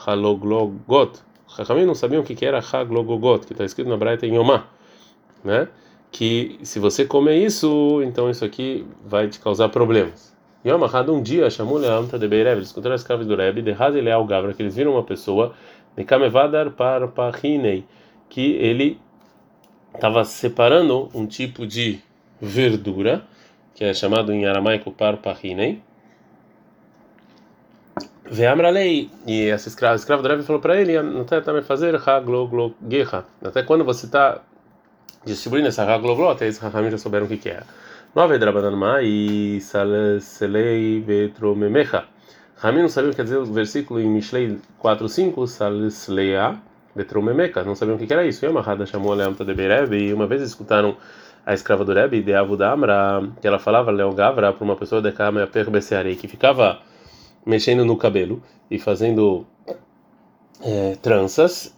Haloglogot. 0.05 1.19
Ramim 1.48 1.86
não 1.86 1.93
sabiam 1.95 2.21
o 2.21 2.24
que, 2.24 2.45
era 2.45 2.60
Haglogogot, 2.60 3.45
que 3.45 3.51
está 3.51 3.65
escrito 3.65 3.89
na 3.89 3.98
Braita 3.98 4.25
em 4.25 4.36
Yomá 4.36 4.67
né? 5.43 5.67
Que 6.12 6.60
se 6.63 6.79
você 6.79 7.05
comer 7.05 7.38
isso, 7.38 8.01
então 8.03 8.29
isso 8.29 8.43
aqui 8.43 8.86
vai 9.05 9.27
te 9.27 9.39
causar 9.39 9.69
problemas. 9.69 10.31
Yom 10.63 10.84
Ahad, 10.84 11.10
um 11.10 11.22
dia, 11.22 11.50
chamou 11.50 11.77
leão 11.77 12.06
de 12.06 12.27
Beirev, 12.27 12.58
eles 12.58 12.68
escutaram 12.68 12.94
as 12.94 13.01
escravos 13.01 13.25
do 13.25 13.36
Rebbe, 13.36 13.63
de 13.63 13.72
Hazileal 13.72 14.24
Gavra, 14.25 14.53
que 14.53 14.62
eles 14.62 14.75
viram 14.75 14.91
uma 14.91 15.03
pessoa, 15.03 15.56
de 15.96 16.03
Kamevadar 16.03 16.70
Parpahinei, 16.72 17.84
que 18.30 18.53
ele 18.58 19.00
estava 19.94 20.24
separando 20.24 21.10
um 21.15 21.25
tipo 21.25 21.65
de 21.65 22.00
verdura, 22.39 23.24
que 23.74 23.84
é 23.84 23.94
chamado 23.94 24.32
em 24.32 24.46
aramaico 24.46 24.91
Parpahinei, 24.91 25.82
Veamralei, 28.24 29.10
e 29.25 29.50
essa 29.50 29.68
escrava, 29.68 29.96
escrava 29.96 30.22
do 30.22 30.30
Rebbe 30.30 30.44
falou 30.44 30.62
para 30.62 30.80
ele, 30.80 31.01
não 31.01 31.24
está 31.24 31.41
também 31.41 31.63
fazer 31.63 31.96
Hagloglo 31.96 32.75
Guerra, 32.82 33.25
até 33.44 33.63
quando 33.63 33.84
você 33.84 34.06
está 34.06 34.41
distribuindo 35.25 35.68
essa 35.68 35.84
Hagloglo, 35.84 36.30
até 36.30 36.46
eles 36.46 36.60
já 36.60 36.98
souberam 36.98 37.25
o 37.25 37.30
que 37.30 37.38
que. 37.38 37.50
É. 37.50 37.63
9. 38.13 38.38
Drabananmai, 38.38 39.60
Salselei 39.62 41.00
Betromemecha. 41.00 42.03
não 42.62 42.89
sabia 42.89 43.10
o 43.10 43.12
que 43.12 43.15
quer 43.15 43.24
dizer 43.24 43.38
o 43.38 43.46
versículo 43.46 44.01
em 44.01 44.10
Mishlei 44.10 44.60
4, 44.80 45.08
5, 45.08 45.48
Salsleia 45.48 46.62
Betromemecha. 46.94 47.63
Não 47.63 47.74
sabiam 47.74 47.96
o 47.96 47.98
que 47.98 48.12
era 48.12 48.27
isso. 48.27 48.46
E 48.46 48.86
chamou 48.86 49.13
a 49.13 49.15
Leamta 49.15 49.46
de 49.46 49.53
Bereb 49.53 49.94
e 49.94 50.13
uma 50.13 50.27
vez 50.27 50.41
escutaram 50.41 50.98
a 51.46 51.53
escrava 51.53 51.86
do 51.86 51.94
Rebbe, 51.94 52.22
de 52.22 52.34
Avudamra, 52.34 53.30
que 53.39 53.48
ela 53.48 53.58
falava 53.58 53.91
Leo 53.91 54.13
Gavra 54.13 54.51
para 54.51 54.63
uma 54.65 54.75
pessoa 54.75 55.01
de 55.01 55.13
Kamea 55.13 55.48
Perbesearei, 55.48 56.18
que 56.18 56.27
ficava 56.27 56.80
mexendo 57.46 57.86
no 57.86 57.96
cabelo 57.96 58.44
e 58.70 58.77
fazendo 58.77 59.48
é, 60.62 60.98
tranças. 61.01 61.74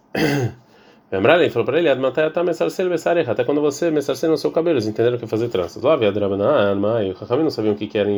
Lembrarem, 1.13 1.47
falou 1.51 1.63
para 1.63 1.77
ele, 1.77 1.89
até 1.89 3.43
quando 3.43 3.61
você 3.61 3.91
messarcel 3.91 4.31
no 4.31 4.37
seu 4.37 4.51
cabelo, 4.51 4.77
eles 4.77 4.87
entenderam 4.87 5.19
que 5.19 5.27
fazer 5.27 5.47
tranças. 5.47 5.83
Lá, 5.83 5.95
Viadrabanan, 5.95 6.73
Mai, 6.73 7.11
o 7.11 7.13
Rahamim 7.13 7.43
não 7.43 7.51
sabiam 7.51 7.75
o 7.75 7.77
que 7.77 7.95
era 7.95 8.09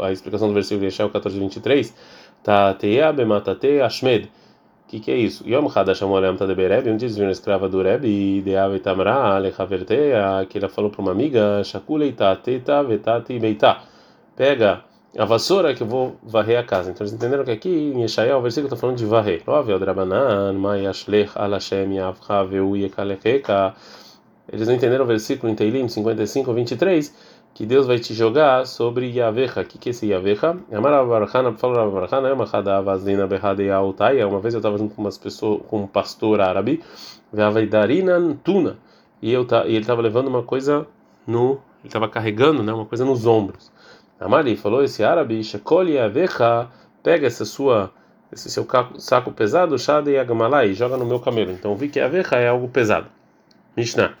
a 0.00 0.10
explicação 0.10 0.48
do 0.48 0.54
versículo 0.54 0.80
de 0.80 0.86
Yeshua 0.86 1.10
14, 1.10 1.38
23. 1.38 1.94
Tá, 2.42 2.72
Teia, 2.72 3.12
Bematate, 3.12 3.82
Ashmed. 3.82 4.30
O 4.86 4.88
que, 4.88 4.98
que 4.98 5.10
é 5.10 5.16
isso? 5.18 5.46
Yom 5.46 5.68
chamou 5.94 6.16
a 6.16 6.32
de 6.32 6.54
Bereb, 6.54 6.88
um 6.88 6.96
viu 6.96 7.24
uma 7.24 7.30
escrava 7.30 7.68
do 7.68 7.82
Reb, 7.82 8.06
e 8.06 8.40
de 8.40 8.56
Ave 8.56 8.78
Tamra, 8.78 9.36
Alechavertea, 9.36 10.46
que 10.48 10.56
ela 10.56 10.70
falou 10.70 10.90
para 10.90 11.02
uma 11.02 11.12
amiga, 11.12 11.62
Shakulei, 11.64 12.12
Tateta, 12.12 12.82
Vetati, 12.82 13.38
Beitá. 13.38 13.82
Pega 14.34 14.84
a 15.18 15.24
vassoura 15.24 15.74
que 15.74 15.82
eu 15.82 15.86
vou 15.86 16.16
varrer 16.22 16.58
a 16.58 16.62
casa. 16.62 16.90
Então 16.90 17.04
eles 17.04 17.12
entenderam 17.12 17.44
que 17.44 17.50
aqui 17.50 17.68
em 17.68 18.02
Yeshayahu 18.02 18.38
o 18.38 18.42
versículo 18.42 18.66
está 18.66 18.76
falando 18.76 18.96
de 18.96 19.06
varrer. 19.06 19.42
Eles 24.52 24.68
não 24.68 24.74
entenderam 24.74 25.04
o 25.04 25.08
versículo 25.08 25.52
em 25.52 25.56
Teilim 25.56 25.88
55, 25.88 26.52
23, 26.52 27.14
que 27.52 27.66
Deus 27.66 27.86
vai 27.86 27.98
te 27.98 28.14
jogar 28.14 28.66
sobre 28.66 29.10
Yavecha. 29.10 29.62
O 29.62 29.64
que, 29.64 29.78
que 29.78 29.88
é 29.88 29.90
esse 29.90 30.06
Yavecha? 30.06 30.56
Uma 30.70 30.80
vez 34.40 34.54
eu 34.54 34.58
estava 34.58 34.78
junto 34.78 34.94
com 34.94 35.02
umas 35.02 35.18
pessoas, 35.18 35.62
com 35.66 35.80
um 35.80 35.86
pastor 35.86 36.40
árabe, 36.40 36.82
e 39.22 39.32
eu 39.32 39.42
e 39.42 39.74
ele 39.74 39.78
estava 39.78 40.02
levando 40.02 40.28
uma 40.28 40.42
coisa 40.42 40.86
no, 41.26 41.52
ele 41.80 41.86
estava 41.86 42.08
carregando, 42.08 42.62
né, 42.62 42.72
uma 42.72 42.86
coisa 42.86 43.04
nos 43.04 43.26
ombros. 43.26 43.72
Amari 44.18 44.56
falou: 44.56 44.82
esse 44.82 45.04
árabe, 45.04 45.42
Shekoli 45.44 45.98
Avecha, 45.98 46.68
pega 47.02 47.26
essa 47.26 47.44
sua, 47.44 47.92
esse 48.32 48.50
seu 48.50 48.66
saco 48.98 49.30
pesado, 49.32 49.78
Shada 49.78 50.10
e 50.10 50.18
Agamalai, 50.18 50.72
joga 50.72 50.96
no 50.96 51.04
meu 51.04 51.20
camelo. 51.20 51.52
Então 51.52 51.76
vi 51.76 51.88
que 51.88 52.00
Avecha 52.00 52.36
é 52.36 52.48
algo 52.48 52.68
pesado. 52.68 53.08
Mishnah. 53.76 54.14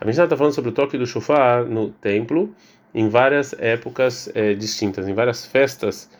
A 0.00 0.04
Mishnah 0.04 0.24
está 0.24 0.36
falando 0.36 0.52
sobre 0.52 0.70
o 0.70 0.72
toque 0.72 0.98
do 0.98 1.06
shofar 1.06 1.64
no 1.64 1.88
templo 1.90 2.54
em 2.94 3.08
várias 3.08 3.52
épocas 3.54 4.30
é, 4.34 4.54
distintas, 4.54 5.08
em 5.08 5.14
várias 5.14 5.46
festas 5.46 6.10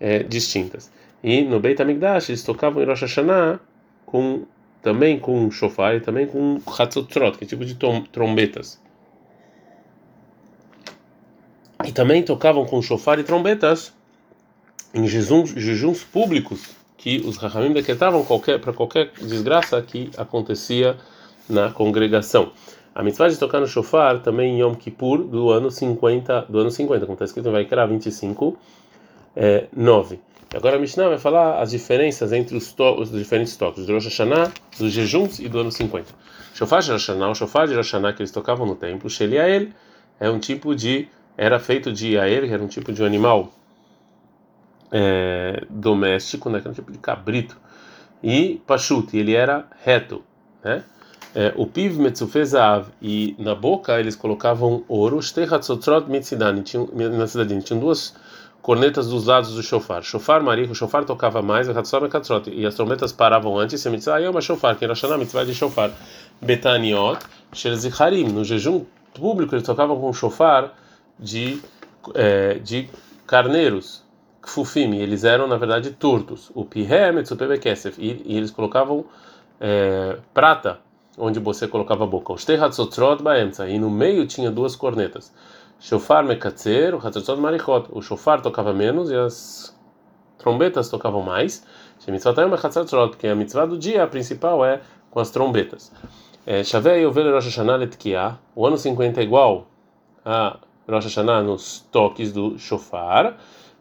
é, 0.00 0.22
distintas. 0.22 0.90
E 1.22 1.42
no 1.42 1.60
Beit 1.60 1.80
HaMikdash 1.80 2.30
eles 2.30 2.42
tocavam 2.42 2.82
em 2.82 2.86
Rosh 2.86 3.02
Hashanah 3.02 3.60
com, 4.06 4.44
também 4.82 5.18
com 5.18 5.50
shofar 5.50 5.94
e 5.94 6.00
também 6.00 6.26
com 6.26 6.60
Hatzotrot, 6.66 7.36
que 7.38 7.44
é 7.44 7.46
tipo 7.46 7.64
de 7.64 7.76
trombetas 8.10 8.80
e 11.84 11.92
também 11.92 12.22
tocavam 12.22 12.64
com 12.64 12.80
chofar 12.82 13.18
e 13.18 13.24
trombetas 13.24 13.92
em 14.92 15.06
jejuns, 15.06 15.50
jejuns 15.50 16.02
públicos 16.02 16.62
que 16.96 17.22
os 17.24 17.36
Rahamim 17.36 17.72
decretavam 17.72 18.24
para 18.24 18.72
qualquer 18.72 19.12
desgraça 19.20 19.80
que 19.80 20.10
acontecia 20.16 20.96
na 21.48 21.70
congregação. 21.70 22.52
A 22.94 23.02
mitzvah 23.02 23.28
de 23.28 23.38
tocar 23.38 23.60
no 23.60 23.66
shofar 23.66 24.20
também 24.20 24.56
em 24.56 24.60
Yom 24.60 24.74
Kippur 24.74 25.22
do 25.22 25.50
ano 25.50 25.70
50, 25.70 26.46
do 26.48 26.58
ano 26.58 26.70
50, 26.70 27.06
como 27.06 27.14
está 27.14 27.24
escrito 27.24 27.48
em 27.48 27.52
Vaikra 27.52 27.86
25, 27.86 28.58
é, 29.36 29.66
9. 29.74 30.20
Agora 30.52 30.76
a 30.76 30.78
Mishnah 30.80 31.08
vai 31.08 31.18
falar 31.18 31.62
as 31.62 31.70
diferenças 31.70 32.32
entre 32.32 32.56
os, 32.56 32.72
to 32.72 33.00
os 33.00 33.12
diferentes 33.12 33.56
toques 33.56 33.86
do 33.86 33.92
Rosh 33.92 34.06
Hashanah, 34.06 34.52
dos 34.76 34.92
jejuns 34.92 35.38
e 35.38 35.48
do 35.48 35.60
ano 35.60 35.70
50. 35.70 36.12
Shofar 36.52 36.82
de 36.82 36.90
Rosh 36.90 37.06
Hashanah, 37.06 37.30
o 37.30 37.34
shofar 37.34 37.68
de 37.68 37.74
Rosh 37.74 37.92
Hashanah 37.92 38.12
que 38.12 38.22
eles 38.22 38.32
tocavam 38.32 38.66
no 38.66 38.74
templo, 38.74 39.08
Sheliael, 39.08 39.68
é 40.18 40.28
um 40.28 40.40
tipo 40.40 40.74
de 40.74 41.08
era 41.40 41.58
feito 41.58 41.90
de 41.90 42.18
aer, 42.18 42.46
que 42.46 42.52
era 42.52 42.62
um 42.62 42.66
tipo 42.66 42.92
de 42.92 43.02
animal 43.02 43.50
é, 44.92 45.64
doméstico, 45.70 46.50
né, 46.50 46.60
que 46.60 46.66
era 46.66 46.70
um 46.70 46.74
tipo 46.74 46.92
de 46.92 46.98
cabrito, 46.98 47.56
e 48.22 48.60
pachut, 48.66 49.16
ele 49.16 49.34
era 49.34 49.66
reto, 49.82 50.22
né? 50.62 50.84
É, 51.34 51.54
o 51.56 51.64
piv 51.64 51.96
metzufezav 51.98 52.88
e 53.00 53.34
na 53.38 53.54
boca 53.54 53.98
eles 53.98 54.16
colocavam 54.16 54.84
ouro, 54.86 55.22
shtehatzotrot 55.22 56.10
mitzidan, 56.10 56.62
na 56.92 57.26
cidade 57.26 57.62
tinham 57.62 57.80
duas 57.80 58.14
cornetas 58.60 59.08
dos 59.08 59.24
lados 59.26 59.54
do 59.54 59.62
shofar. 59.62 60.02
Shofar 60.02 60.42
marico, 60.42 60.74
shofar 60.74 61.04
tocava 61.06 61.40
mais, 61.40 61.68
e 61.68 62.66
as 62.66 62.74
trombetas 62.74 63.12
paravam 63.12 63.58
antes, 63.58 63.82
e 63.82 63.88
mitzvah 63.88 64.20
é 64.20 64.28
uma 64.28 64.42
shofar, 64.42 64.76
que 64.76 64.84
era 64.84 64.92
a 64.92 65.18
mitzvah 65.18 65.44
de 65.44 65.54
shofar. 65.54 65.90
Betaniot, 66.42 67.20
shelzicharim, 67.54 68.28
no 68.28 68.44
jejum 68.44 68.84
público 69.14 69.54
eles 69.54 69.64
tocavam 69.64 69.98
com 69.98 70.12
shofar 70.12 70.74
de, 71.20 71.60
é, 72.14 72.54
de 72.54 72.88
carneiros, 73.26 74.02
kfufim, 74.42 74.96
eles 74.96 75.24
eram 75.24 75.46
na 75.46 75.56
verdade 75.56 75.90
turtos. 75.90 76.50
O 76.54 76.64
pihem 76.64 77.14
e, 77.98 78.22
e 78.24 78.36
eles 78.36 78.50
colocavam 78.50 79.04
é, 79.60 80.18
prata 80.32 80.78
onde 81.18 81.38
você 81.38 81.68
colocava 81.68 82.04
a 82.04 82.06
boca. 82.06 82.32
Os 82.32 82.44
tehatzotrot 82.44 83.22
baemsa, 83.22 83.68
e 83.68 83.78
no 83.78 83.90
meio 83.90 84.26
tinha 84.26 84.50
duas 84.50 84.74
cornetas. 84.74 85.32
Shofar 85.78 86.24
mekatzer, 86.24 86.94
o 86.94 86.98
hatzotrot 86.98 87.40
marichot. 87.40 87.88
O 87.90 88.00
shofar 88.00 88.40
tocava 88.40 88.72
menos 88.72 89.10
e 89.10 89.14
as 89.14 89.76
trombetas 90.38 90.88
tocavam 90.88 91.22
mais. 91.22 91.64
Shemitzvatayim 92.00 92.48
mechatzot, 92.48 93.10
porque 93.10 93.28
a 93.28 93.34
mitzvah 93.34 93.66
do 93.66 93.76
dia 93.76 94.02
a 94.02 94.06
principal 94.06 94.64
é 94.64 94.80
com 95.10 95.20
as 95.20 95.30
trombetas. 95.30 95.92
Shavei 96.64 97.02
Yovel 97.02 97.32
Rosh 97.32 97.44
Hashanah 97.44 98.38
o 98.56 98.66
ano 98.66 98.78
50 98.78 99.20
é 99.20 99.22
igual 99.22 99.66
a 100.24 100.56
Rosh 100.90 101.04
Hashanah 101.04 101.42
nos 101.42 101.86
toques 101.90 102.32
do 102.32 102.58
shofar 102.58 103.36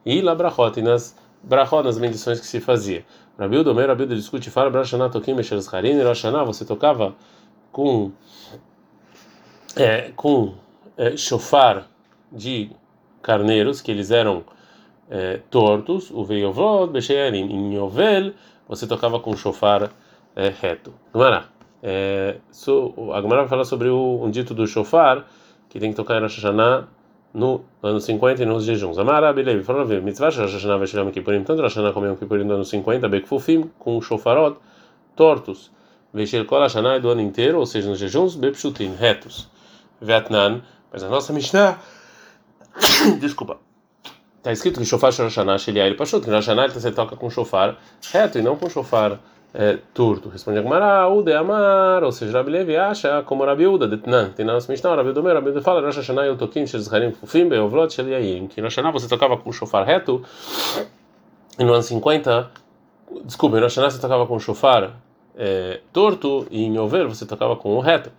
e 0.05 0.21
la 0.21 0.35
brachot, 0.35 0.79
e 0.79 0.81
nas 0.81 1.15
brachot, 1.43 1.83
nas 1.83 1.97
bendições 1.97 2.39
que 2.39 2.47
se 2.47 2.59
fazia. 2.59 3.05
Rabiu 3.37 3.63
Domer, 3.63 3.87
Rabiu 3.87 4.07
discute, 4.07 4.49
fala 4.49 4.69
Rosh 4.69 4.91
Hashanah 4.91 5.09
toquim 5.09 5.33
Meshel 5.33 5.61
Zharin, 5.61 5.97
e 5.97 6.03
Rosh 6.03 6.23
Hashanah 6.23 6.43
você 6.43 6.65
tocava 6.65 7.15
com 7.71 8.11
é, 9.75 10.11
com 10.15 10.55
é, 10.97 11.15
shofar 11.15 11.87
de 12.31 12.71
carneiros, 13.21 13.81
que 13.81 13.91
eles 13.91 14.11
eram 14.11 14.43
é, 15.09 15.39
tortos, 15.49 16.11
o 16.11 16.23
Veiovod, 16.23 16.91
Besheyarim, 16.91 17.51
em 17.51 17.75
Yovel, 17.75 18.33
você 18.67 18.85
tocava 18.85 19.19
com 19.19 19.35
shofar 19.35 19.91
é, 20.35 20.49
reto. 20.49 20.93
Gumará. 21.11 21.45
É, 21.81 22.37
so, 22.51 22.93
a 23.13 23.21
Gemara 23.21 23.41
vai 23.41 23.47
falar 23.47 23.65
sobre 23.65 23.89
o, 23.89 24.21
um 24.21 24.29
dito 24.29 24.53
do 24.53 24.67
shofar 24.67 25.25
que 25.69 25.79
tem 25.79 25.91
que 25.91 25.95
tocar 25.95 26.17
em 26.17 26.21
Rosh 26.21 26.35
Hashanah 26.35 26.87
no 27.33 27.63
ano 27.81 27.99
50 27.99 28.43
e 28.43 28.45
nos 28.45 28.65
jejuns. 28.65 28.97
Amara 28.97 29.31
Bilevi 29.33 29.63
falou 29.63 29.85
ver 29.85 30.01
mitzvah 30.01 30.29
Rosh 30.29 30.53
Hashanah 30.53 30.77
vai 30.77 30.87
Yom 30.87 31.11
Kippurim, 31.11 31.43
tanto 31.43 31.61
Rosh 31.61 31.75
Hashanah 31.75 31.93
como 31.93 32.05
Yom 32.05 32.15
Kippurim 32.15 32.43
no 32.43 32.55
ano 32.55 32.65
50, 32.65 33.07
Bekfufim, 33.07 33.69
com 33.77 34.01
shofarot 34.01 34.57
tortos. 35.15 35.71
Veshel 36.13 36.45
Kol 36.45 36.61
Hashanah 36.61 36.99
do 36.99 37.09
ano 37.09 37.21
inteiro, 37.21 37.59
ou 37.59 37.65
seja, 37.65 37.87
nos 37.87 37.99
jejuns, 37.99 38.35
Bepshutim, 38.35 38.95
retos. 38.95 39.47
Vietnam, 40.01 40.61
mas 40.91 41.03
a 41.03 41.09
nossa 41.09 41.31
Mishnah, 41.33 41.77
desculpa, 43.19 43.57
está 44.37 44.51
escrito 44.51 44.79
que 44.79 44.85
shofar 44.85 45.11
Rosh 45.11 45.19
Hashanah, 45.19 45.57
Sheliah, 45.59 45.85
ele 45.85 45.95
passou, 45.95 46.21
que 46.21 46.29
você 46.29 46.91
toca 46.91 47.15
com 47.15 47.29
shofar 47.29 47.77
reto 48.11 48.39
e 48.39 48.41
não 48.41 48.55
com 48.55 48.69
shofar 48.69 49.19
é, 49.53 49.77
turto. 49.93 50.29
Responde 50.29 50.59
a 50.59 50.61
Gemara, 50.61 51.07
Ude 51.09 51.33
Amar, 51.33 52.03
ou 52.03 52.11
seja, 52.11 52.37
Rabi 52.37 52.51
Levi 52.51 52.75
acha 52.75 53.23
como 53.23 53.43
Rabi 53.43 53.67
Uda, 53.67 53.87
Detnan, 53.87 54.29
tem 54.29 54.45
na 54.45 54.53
nossa 54.53 54.71
Mishnah, 54.71 54.95
Rabi 54.95 55.13
Domer, 55.13 55.33
Rabi 55.33 55.49
Uda 55.49 55.61
fala, 55.61 55.81
Rosh 55.81 55.97
Hashanah 55.97 56.25
eu 56.25 56.37
toquim, 56.37 56.65
Shezharim 56.65 57.11
Kufim, 57.11 57.47
Beovlot, 57.47 57.93
Sheliahim, 57.93 58.47
que 58.47 58.61
Rosh 58.61 58.75
Hashanah 58.75 58.91
você 58.91 59.07
tocava 59.07 59.37
com 59.37 59.51
shofar 59.51 59.85
reto, 59.85 60.23
e 61.57 61.63
no 61.63 61.73
ano 61.73 61.83
50, 61.83 62.51
desculpa, 63.25 63.57
em 63.57 63.61
Rosh 63.61 63.75
Hashanah 63.75 63.91
você 63.91 63.99
tocava 63.99 64.27
com 64.27 64.39
shofar 64.39 64.93
é, 65.35 65.79
torto, 65.91 66.45
e 66.51 66.63
em 66.63 66.75
Yovel 66.75 67.09
você 67.09 67.25
tocava 67.25 67.55
com 67.55 67.75
o 67.75 67.79
reto. 67.79 68.11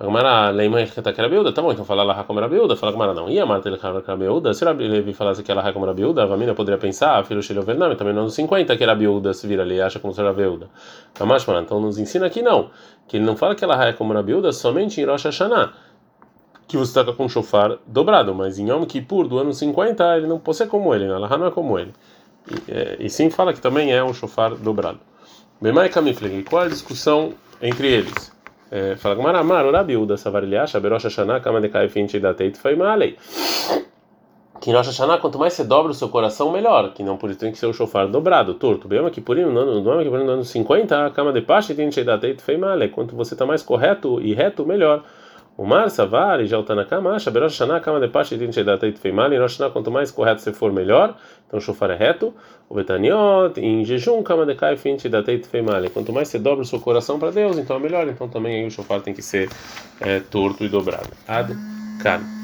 A 0.00 0.04
Gemara, 0.04 0.50
Leimã 0.50 0.84
que 0.86 1.02
tá 1.02 1.10
Rabiuda, 1.10 1.52
tá 1.52 1.60
bom, 1.60 1.72
então 1.72 1.84
fala 1.84 2.04
lá 2.04 2.22
como 2.22 2.38
Rabiuda, 2.38 2.76
fala 2.76 2.92
Gemara 2.92 3.14
não. 3.14 3.28
E 3.28 3.40
a 3.40 3.44
Marta 3.44 3.68
ele 3.68 3.78
Rabiuda, 3.78 4.54
se 4.54 4.64
Rabi 4.64 5.12
falasse 5.12 5.42
que 5.42 5.50
ela 5.50 5.72
como 5.72 5.86
Rabiuda, 5.86 6.22
a 6.22 6.26
Vamina 6.26 6.54
poderia 6.54 6.78
pensar, 6.78 7.24
filho 7.24 7.42
Shelo 7.42 7.62
Vernam, 7.62 7.96
também 7.96 8.14
nos 8.14 8.32
50 8.34 8.76
que 8.76 8.84
Rabiuda 8.84 9.34
se 9.34 9.46
vira 9.48 9.64
ali, 9.64 9.80
acha 9.80 9.98
como 9.98 10.14
ser 10.14 10.22
Rabiuda. 10.22 10.68
Mas, 11.26 11.44
então 11.48 11.80
nos 11.80 11.98
ensina 11.98 12.26
aqui 12.26 12.42
não, 12.42 12.70
que 13.08 13.16
ele 13.16 13.24
não 13.24 13.36
fala 13.36 13.56
que 13.56 13.64
ela 13.64 13.88
é 13.88 13.92
como 13.92 14.12
Rabiuda 14.12 14.52
somente 14.52 15.00
em 15.00 15.04
Rosh 15.04 15.24
Hashanah 15.24 15.72
que 16.68 16.76
você 16.76 16.92
toca 16.92 17.14
com 17.14 17.26
shofar 17.28 17.78
dobrado, 17.86 18.34
mas 18.34 18.58
em 18.58 18.68
Yom 18.68 18.84
Kippur 18.84 19.26
do 19.26 19.38
ano 19.38 19.54
50 19.54 20.18
ele 20.18 20.26
não 20.26 20.38
pode 20.38 20.58
ser 20.58 20.68
como 20.68 20.94
ele, 20.94 21.06
ela 21.06 21.26
não 21.36 21.46
é 21.46 21.50
como 21.50 21.78
ele. 21.78 21.94
E, 22.68 23.06
e, 23.06 23.10
sim 23.10 23.30
fala 23.30 23.54
que 23.54 23.60
também 23.60 23.90
é 23.90 24.04
um 24.04 24.12
shofar 24.12 24.54
dobrado. 24.54 25.00
Bemai 25.60 25.88
Kamifleg, 25.88 26.44
qual 26.44 26.62
a 26.64 26.68
discussão 26.68 27.32
entre 27.60 27.88
eles? 27.88 28.37
É, 28.70 28.96
fala 28.96 29.16
com 29.16 29.22
Maramar, 29.22 29.66
Urabiuda, 29.66 30.16
Savarilhacha, 30.16 30.78
Berosh 30.78 31.04
Hashanah, 31.04 31.40
Kama 31.40 31.60
de 31.60 31.68
Kaifint 31.68 32.18
da 32.20 32.34
Teit 32.34 32.56
foi 32.58 32.76
malei. 32.76 33.16
Que 34.60 34.72
Rosh 34.72 34.88
Hashanah, 34.88 35.18
quanto 35.18 35.38
mais 35.38 35.54
você 35.54 35.64
dobra 35.64 35.92
o 35.92 35.94
seu 35.94 36.08
coração, 36.08 36.50
melhor. 36.50 36.92
Que 36.92 37.02
não 37.02 37.16
por 37.16 37.30
isso 37.30 37.38
tem 37.38 37.52
que 37.52 37.58
ser 37.58 37.66
o 37.66 37.72
shofar 37.72 38.08
dobrado, 38.08 38.54
torto. 38.54 38.88
Bem, 38.88 39.04
aqui 39.06 39.20
por 39.20 39.36
no 39.36 39.58
ano, 39.58 39.80
no 39.80 39.90
ano 39.90 40.02
que 40.02 40.10
por 40.10 40.18
no 40.18 40.30
ano 40.30 40.44
50, 40.44 41.06
a 41.06 41.10
cama 41.10 41.32
de 41.32 41.40
paste 41.40 41.74
tem 41.74 41.88
da 42.04 42.18
Teit 42.18 42.42
foi 42.42 42.56
malei. 42.56 42.88
Quanto 42.88 43.14
você 43.14 43.34
está 43.34 43.46
mais 43.46 43.62
correto 43.62 44.20
e 44.20 44.34
reto, 44.34 44.66
melhor. 44.66 45.04
O 45.58 45.66
mar, 45.66 45.90
Savar, 45.90 46.40
e 46.40 46.46
já 46.46 46.56
o 46.56 46.64
acha, 47.08 47.32
Berosh 47.32 47.58
de 48.00 48.08
paste 48.08 48.38
tem 48.38 48.64
da 48.64 48.78
Teit 48.78 48.96
foi 48.96 49.10
malei. 49.10 49.36
Em 49.36 49.40
Rosh 49.40 49.54
Hashanah, 49.54 49.72
quanto 49.72 49.90
mais 49.90 50.08
correto 50.12 50.40
você 50.40 50.52
for, 50.52 50.72
melhor. 50.72 51.16
Então 51.48 51.58
o 51.58 51.60
shofar 51.60 51.90
é 51.90 51.96
reto. 51.96 52.32
O 52.68 52.76
Betaniot, 52.76 53.58
em 53.58 53.84
jejum, 53.84 54.22
cama 54.22 54.46
de 54.46 54.54
cai, 54.54 54.76
finte 54.76 55.08
da 55.08 55.20
teit 55.20 55.48
feimale. 55.48 55.90
Quanto 55.90 56.12
mais 56.12 56.28
você 56.28 56.38
dobra 56.38 56.62
o 56.62 56.64
seu 56.64 56.78
coração 56.78 57.18
para 57.18 57.32
Deus, 57.32 57.58
então 57.58 57.76
é 57.76 57.80
melhor. 57.80 58.06
Então 58.06 58.28
também 58.28 58.60
aí 58.60 58.66
o 58.68 58.70
shofar 58.70 59.00
tem 59.00 59.12
que 59.12 59.22
ser 59.22 59.50
é, 60.00 60.20
torto 60.20 60.62
e 60.62 60.68
dobrado. 60.68 61.08
Ad, 61.26 61.52
can. 62.00 62.37